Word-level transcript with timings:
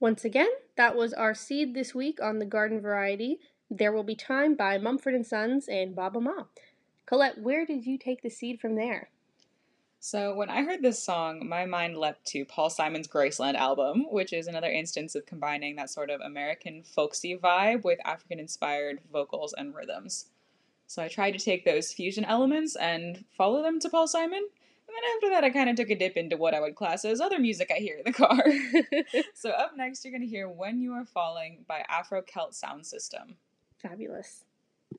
Once 0.00 0.24
again, 0.24 0.48
that 0.76 0.96
was 0.96 1.12
our 1.12 1.34
seed 1.34 1.74
this 1.74 1.94
week 1.94 2.22
on 2.22 2.38
the 2.38 2.46
garden 2.46 2.80
variety. 2.80 3.38
There 3.70 3.92
Will 3.92 4.02
Be 4.02 4.14
Time 4.14 4.54
by 4.54 4.78
Mumford 4.78 5.26
& 5.26 5.26
Sons 5.26 5.68
and 5.68 5.94
Baaba 5.94 6.22
Maal. 6.22 6.48
Colette, 7.04 7.36
where 7.42 7.66
did 7.66 7.84
you 7.84 7.98
take 7.98 8.22
the 8.22 8.30
seed 8.30 8.58
from 8.58 8.76
there? 8.76 9.10
So, 9.98 10.34
when 10.34 10.48
I 10.48 10.62
heard 10.62 10.80
this 10.80 11.02
song, 11.02 11.46
my 11.46 11.66
mind 11.66 11.98
leapt 11.98 12.24
to 12.28 12.46
Paul 12.46 12.70
Simon's 12.70 13.08
Graceland 13.08 13.56
album, 13.56 14.06
which 14.10 14.32
is 14.32 14.46
another 14.46 14.70
instance 14.70 15.14
of 15.14 15.26
combining 15.26 15.76
that 15.76 15.90
sort 15.90 16.08
of 16.08 16.22
American 16.22 16.82
folksy 16.82 17.36
vibe 17.36 17.84
with 17.84 17.98
African 18.06 18.40
inspired 18.40 19.00
vocals 19.12 19.52
and 19.52 19.74
rhythms. 19.74 20.30
So, 20.86 21.02
I 21.02 21.08
tried 21.08 21.32
to 21.32 21.38
take 21.38 21.66
those 21.66 21.92
fusion 21.92 22.24
elements 22.24 22.74
and 22.74 23.26
follow 23.36 23.62
them 23.62 23.78
to 23.80 23.90
Paul 23.90 24.08
Simon, 24.08 24.48
then 24.92 25.10
after 25.16 25.30
that, 25.30 25.44
I 25.44 25.50
kind 25.50 25.70
of 25.70 25.76
took 25.76 25.90
a 25.90 25.96
dip 25.96 26.16
into 26.16 26.36
what 26.36 26.54
I 26.54 26.60
would 26.60 26.74
class 26.74 27.04
as 27.04 27.20
other 27.20 27.38
music 27.38 27.70
I 27.74 27.78
hear 27.78 27.96
in 27.96 28.04
the 28.04 28.12
car. 28.12 28.44
so, 29.34 29.50
up 29.50 29.72
next, 29.76 30.04
you're 30.04 30.12
going 30.12 30.22
to 30.22 30.26
hear 30.26 30.48
When 30.48 30.80
You 30.80 30.92
Are 30.92 31.04
Falling 31.04 31.64
by 31.68 31.84
Afro 31.88 32.22
Celt 32.22 32.54
Sound 32.54 32.86
System. 32.86 33.36
Fabulous. 33.82 34.44